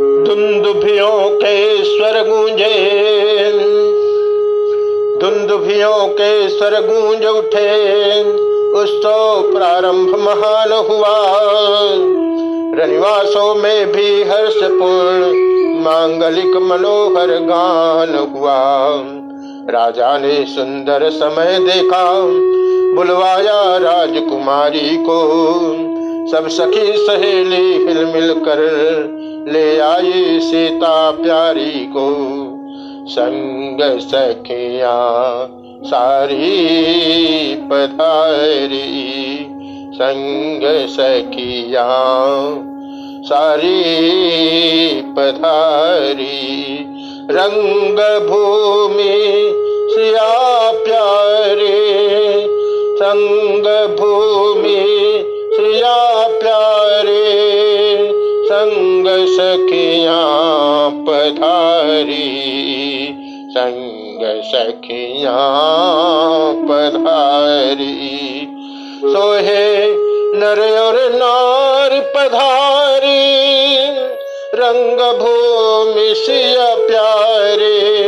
[0.00, 2.92] धुंदुभियों के स्वर गूंजे
[5.20, 8.22] धुंदुभियों के स्वर गूंज उठे
[8.80, 11.26] उत्सव प्रारंभ महान हुआ।
[12.82, 15.20] रनिवासों में भी हर्षपूर्ण,
[15.84, 18.58] मांगलिक मनोहर गान हुआ।
[19.80, 22.20] राजा ने सुंदर समय देखा,
[22.94, 25.22] बुलवाया राजकुमारी को।
[26.30, 28.62] सब सखी सहेली हिल मिल कर
[29.48, 32.08] ले आई सीता प्यारी को,
[33.06, 34.98] संग सखिया
[35.84, 36.48] सारी
[37.54, 38.92] पधारी।
[39.94, 41.88] संग सखिया
[43.22, 43.80] सारी
[45.18, 46.78] पधारी।
[47.30, 49.52] रंग भूमि
[49.94, 51.78] सिया प्यारे
[53.02, 54.84] संग भूमि
[55.56, 57.21] सिया प्यारे।
[59.26, 60.22] सखिया
[60.88, 62.32] पधारी,
[63.50, 65.38] संग सखिया
[66.52, 68.48] पधारी।
[69.04, 69.86] सोहे
[70.34, 73.42] नर और नार पधारी
[74.54, 78.02] रंग भूमि सिय प्यारे।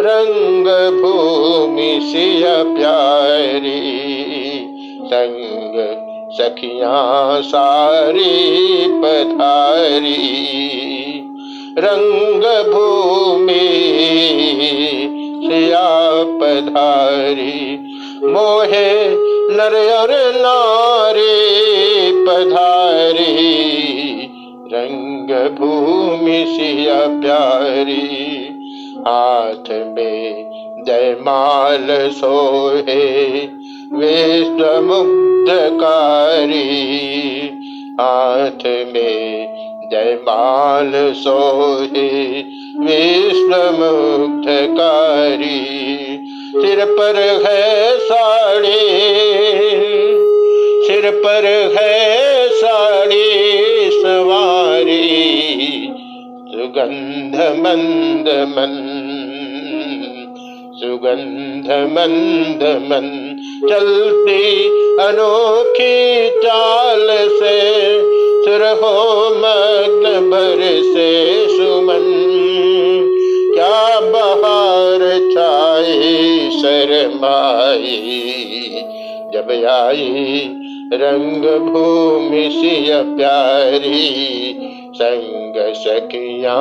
[0.00, 0.66] रंग
[1.00, 3.82] भूमि सिय प्यारी,
[5.06, 10.14] संग सखिया सारी पधारी
[11.78, 12.42] रंग
[12.72, 13.66] भूमि
[15.44, 15.88] सिया
[16.40, 17.78] पधारी,
[18.24, 18.92] मोहे
[19.56, 21.36] नर और नारी
[22.26, 23.34] पधारी
[24.72, 28.06] रंग भूमि सिया प्यारी,
[29.08, 33.55] हाथ में जयमाल सोहे
[33.92, 36.60] विश्व मुग्धकारी
[38.00, 39.46] हाथ में
[39.92, 42.38] जयमाल सोहे
[42.80, 45.66] विश्व मुग्धकारी
[46.56, 48.78] सिर पर है साड़ी,
[50.86, 51.44] सिर पर
[51.78, 55.02] है साड़ी सवारी।
[56.48, 58.72] सुगंध मंद मन
[60.74, 63.25] सुगंध मंद मन।
[63.64, 64.66] चलती
[65.00, 67.80] अनोखी चाल से
[68.44, 72.02] सुर हो मग्न भर से सुमन।
[73.54, 74.98] क्या बहार
[75.34, 78.12] छाई शरमाई?
[79.34, 80.48] जब आई
[80.92, 84.56] रंग भूमि सिय प्यारी,
[84.94, 86.56] संग सखिया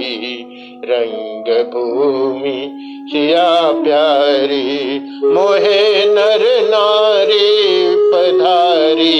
[0.84, 9.18] रंग भूमि सिया प्यारी, मोहे नर नारी पधारी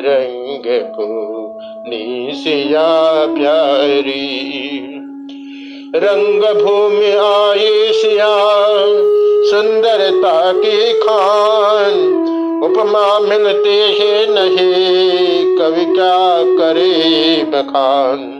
[0.00, 4.42] रंग भूमि सिया प्यारी।
[5.96, 8.36] रंग भूमि आई सिया,
[9.50, 12.25] सुंदरता की खान
[12.66, 18.32] उपमा मिलते है नहीं, कवि क्या करे बखान?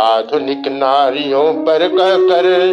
[0.00, 2.72] आधुनिक नारियों पर कह कर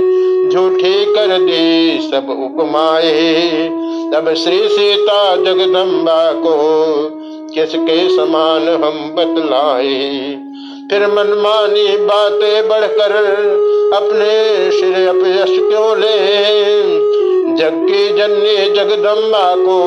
[0.53, 3.49] झूठी कर दे सब उपमाए।
[4.13, 6.55] तब श्री सीता जगदम्बा को
[7.53, 10.29] किसके समान हम बतलाए?
[10.91, 13.11] फिर मनमानी बातें बढ़कर
[13.95, 16.39] अपने सिर अपयश क्यों ले?
[17.55, 19.79] जग की जननी जगदम्बा को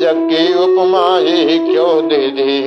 [0.00, 2.60] जग की उपमाए क्यों दे दे?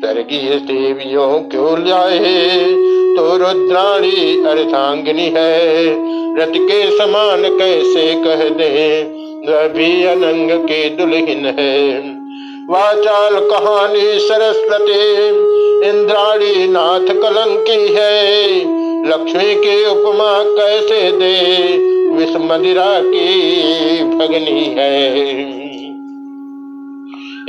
[0.00, 2.58] स्वर्गीय देवियों क्यों लाए?
[3.16, 5.86] तो रुद्राणी अर्धांगिनी है,
[6.36, 9.02] रथ के समान कैसे कह दे?
[9.48, 11.98] वह भी अनंग के दुल्हन है।
[12.70, 15.28] वाचाल कहानी सरस्वती,
[15.88, 18.56] इंद्राणी नाथ कलंकी है।
[19.08, 21.76] लक्ष्मी की उपमा कैसे दे?
[22.14, 23.32] विष मदिरा की
[24.04, 25.55] भगनी है।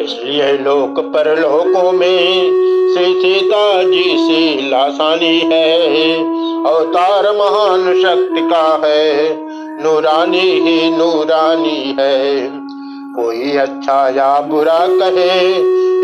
[0.07, 2.27] इसलिए लोक पर परलोकों में
[2.93, 5.81] श्री सीता जी से लासानी है।
[6.63, 9.37] अवतार महान शक्ति का है।
[9.83, 12.47] नूरानी ही नूरानी है।
[13.15, 15.49] कोई अच्छा या बुरा कहे,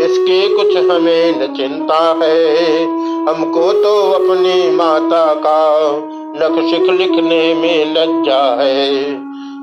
[0.04, 2.82] इसकी कुछ हमें न चिंता है।
[3.26, 5.90] हमको तो अपनी माता का
[6.36, 9.04] नख शिख लिखने में लज्जा है।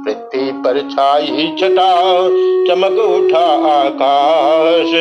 [0.05, 2.27] पृथ्वी पर छाई छटा,
[2.67, 4.91] चमक उठा आकाश।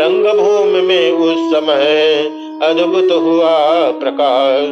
[0.00, 2.24] रंग भूमि में उस समय
[2.62, 4.68] अद्भुत हुआ प्रकाश।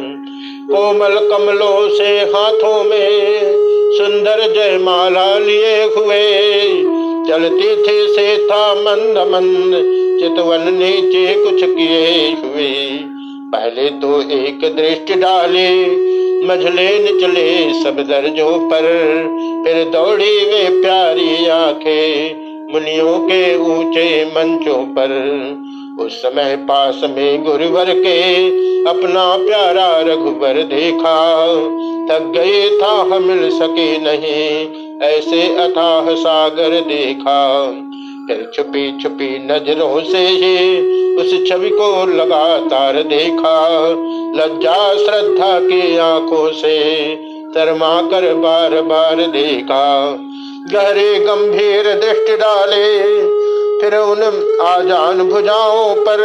[0.71, 3.41] कोमल कमलों से हाथों में
[3.97, 6.51] सुंदर जयमाला लिए हुए।
[7.29, 9.73] चलती थी से था मंद मंद,
[10.19, 12.99] चितवन नीचे कुछ किए हुए।
[13.53, 16.11] पहले तो एक दृष्टि डाले
[16.43, 18.81] मझले निचले सब दर्जों पर।
[19.65, 22.35] फिर दौड़ी वे प्यारी आँखें
[22.73, 25.11] मुनियों के ऊँचे मंचों पर।
[26.05, 28.47] उस समय पास में गुरुवर के
[28.89, 31.47] अपना प्यारा रघुवर देखा।
[32.09, 34.67] थक गए था हम मिल सके नहीं,
[35.01, 37.71] ऐसे अथाह सागर देखा।
[38.27, 40.67] फिर छुपी छुपी नज़रों से ही
[41.21, 43.89] उस छवि को लगातार देखा।
[44.35, 47.15] लज्जा, श्रद्धा की आँखों से
[47.53, 50.15] शर्मा कर बार बार देखा।
[50.73, 53.01] गहरे, गंभीर दृष्टि डाले,
[53.81, 54.23] फिर उन
[54.61, 56.17] आजान भुजाओं पर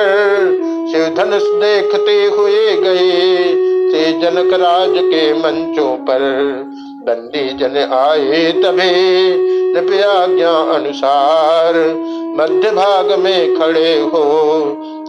[0.93, 6.19] शिव धनुष देखते हुए गए। से जनक राज के मंचों पर
[7.07, 8.53] बंदी जन आए
[9.73, 11.75] तभी आज्ञा अनुसार
[12.37, 14.63] मध्य भाग में खड़े हो।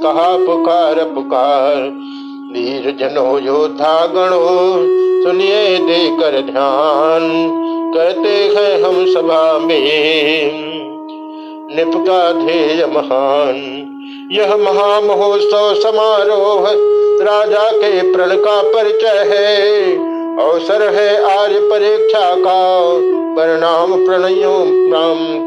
[0.03, 1.75] कहा, पुकार पुकार
[2.53, 4.77] वीर जनो योद्धा गणो,
[5.23, 7.49] सुनिए देकर ध्यान
[7.95, 10.51] कहते हैं हम सभा में।
[11.75, 13.83] निपका ध्येय महान,
[14.31, 16.69] यह महामहोत्सव समारोह
[17.25, 19.91] राजा के प्रण का परिचय है।
[20.37, 22.91] अवसर है आज परीक्षा का,
[23.35, 24.65] परिणाम प्रणयो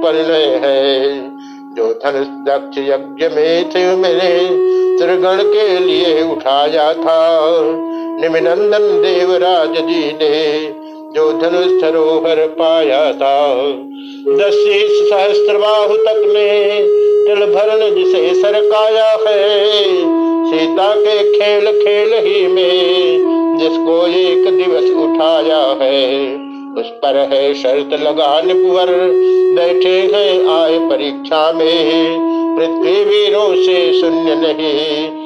[0.03, 1.30] परिणय है।
[1.71, 4.39] जो धन दक्ष यज्ञ में थे मेरे
[4.99, 7.51] त्रिगण के लिए उठाया था।
[8.21, 10.63] निमिनंदन देवराज जी ने
[11.15, 13.63] जो धनुष सरोवर पाया था।
[14.37, 14.59] दस
[15.11, 16.83] सहस्त्र बाहु तक में
[17.27, 19.85] तिल भरण जिसे सरकाया है,
[20.51, 28.01] सीता के खेल खेल ही में जिसको एक दिवस उठाया है। उस पर है शर्त
[28.03, 28.87] लगाने पर
[29.57, 35.21] बैठे हैं आए परीक्षा में। पृथ्वी वीरों से शून्य नहीं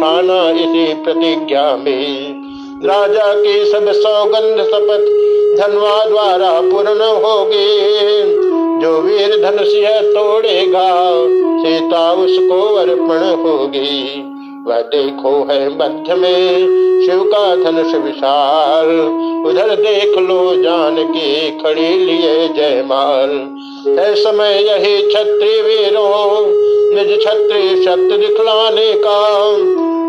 [0.00, 2.34] ठाना इसी प्रतिज्ञा में।
[2.84, 5.06] राजा की सब सौगंध शपथ
[5.60, 7.70] धनवा द्वारा पूर्ण होगी।
[8.80, 9.72] जो वीर धनुष
[10.14, 11.12] तोड़ेगा,
[11.62, 14.22] सीता उसको अर्पण होगी।
[14.66, 16.58] वह देखो है मध्य में
[17.06, 18.88] शिव का धनुष विशाल
[19.46, 23.30] उधर देख लो जान की खड़ी लिए जयमाल।
[23.98, 26.46] है समय यही छत्री वीरों,
[26.94, 29.46] निज छत्री शक्ति दिखलाने का।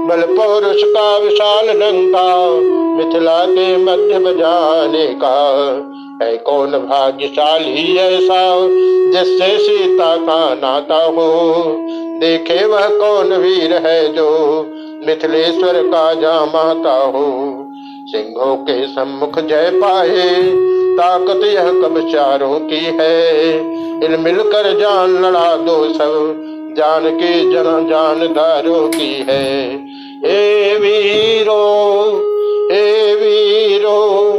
[0.08, 2.48] बल पौरुष का विशाल लंका
[2.98, 5.62] मिथिला के मध्य बजाने का।
[6.24, 8.68] है कौन भाग्यशाली ऐसा,
[9.12, 11.42] जिससे सीता का नाता हो?
[12.22, 14.30] देखे वह कौन वीर है जो
[15.08, 17.68] मिथिलेश्वर का जामाता हो?
[18.06, 20.44] सिंहों के सम्मुख जय पाए,
[20.98, 23.58] ताकत यह कब चारों की है?
[24.06, 26.36] इन मिलकर जान लड़ा दो सब,
[26.78, 29.76] जान के जन जानदारों की है।
[30.26, 32.08] हे वीरो
[32.72, 34.31] हे वीरो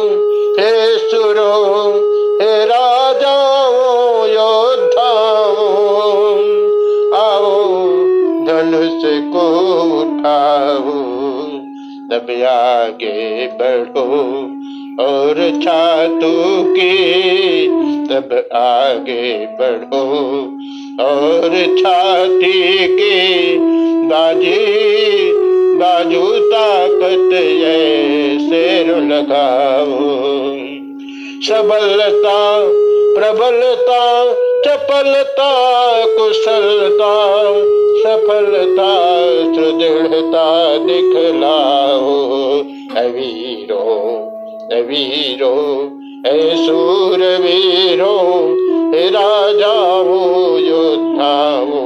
[0.59, 1.95] हे सुरो,
[2.43, 5.57] हे राजाओ, योद्धाओ,
[7.15, 7.87] आओ,
[8.47, 9.03] धनुष
[9.33, 11.09] को उठाओ
[12.11, 14.09] तब आगे बढ़ो
[15.05, 17.19] और छातु के,
[18.07, 20.58] तब आगे बढ़ो।
[21.01, 23.59] और छाती के
[24.09, 25.33] बाजी
[25.79, 30.17] बाजू ताकत ये शेर लगाओ
[31.49, 32.39] सबलता,
[33.15, 34.01] प्रबलता,
[34.65, 35.51] चपलता,
[36.17, 37.13] कुशलता,
[38.03, 38.91] सफलता,
[39.55, 40.47] सुदृढ़ता
[40.87, 42.17] दिखलाओ
[43.05, 43.85] अवीरो
[44.73, 45.55] अवीरो
[46.29, 48.17] हे सूर वीरो
[49.11, 51.79] राजाओ योद्धाओ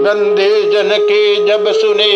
[0.00, 2.12] बंदे जन के जब सुने,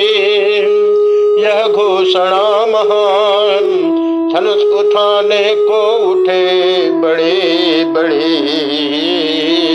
[1.43, 3.93] यह घोषणा महान,
[4.35, 8.41] धनुष उठाने को उठे बड़े बड़े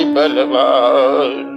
[0.06, 1.51] बलवान।